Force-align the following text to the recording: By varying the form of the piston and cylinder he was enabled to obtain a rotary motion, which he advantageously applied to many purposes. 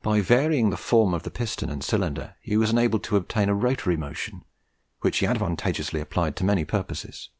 By 0.00 0.20
varying 0.20 0.70
the 0.70 0.76
form 0.76 1.12
of 1.12 1.24
the 1.24 1.30
piston 1.32 1.70
and 1.70 1.82
cylinder 1.82 2.36
he 2.40 2.56
was 2.56 2.70
enabled 2.70 3.02
to 3.02 3.16
obtain 3.16 3.48
a 3.48 3.54
rotary 3.56 3.96
motion, 3.96 4.44
which 5.00 5.18
he 5.18 5.26
advantageously 5.26 5.98
applied 6.00 6.36
to 6.36 6.44
many 6.44 6.64
purposes. 6.64 7.30